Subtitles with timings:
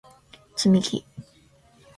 [0.55, 1.05] つみき